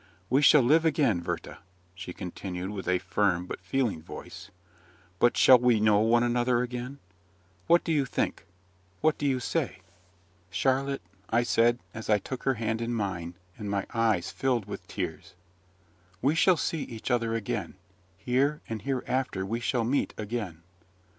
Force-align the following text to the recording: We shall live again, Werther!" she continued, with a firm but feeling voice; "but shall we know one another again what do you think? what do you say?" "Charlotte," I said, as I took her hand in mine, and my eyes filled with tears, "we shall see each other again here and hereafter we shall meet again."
We 0.31 0.41
shall 0.41 0.63
live 0.63 0.83
again, 0.83 1.23
Werther!" 1.23 1.59
she 1.93 2.11
continued, 2.11 2.71
with 2.71 2.87
a 2.87 2.97
firm 2.97 3.45
but 3.45 3.61
feeling 3.61 4.01
voice; 4.01 4.49
"but 5.19 5.37
shall 5.37 5.59
we 5.59 5.79
know 5.79 5.99
one 5.99 6.23
another 6.23 6.63
again 6.63 6.97
what 7.67 7.83
do 7.83 7.91
you 7.91 8.05
think? 8.05 8.43
what 9.01 9.19
do 9.19 9.27
you 9.27 9.39
say?" 9.39 9.81
"Charlotte," 10.49 11.03
I 11.29 11.43
said, 11.43 11.77
as 11.93 12.09
I 12.09 12.17
took 12.17 12.45
her 12.45 12.55
hand 12.55 12.81
in 12.81 12.95
mine, 12.95 13.35
and 13.59 13.69
my 13.69 13.85
eyes 13.93 14.31
filled 14.31 14.65
with 14.65 14.87
tears, 14.87 15.35
"we 16.19 16.33
shall 16.33 16.57
see 16.57 16.81
each 16.81 17.11
other 17.11 17.35
again 17.35 17.75
here 18.17 18.59
and 18.67 18.81
hereafter 18.81 19.45
we 19.45 19.59
shall 19.59 19.83
meet 19.83 20.15
again." 20.17 20.63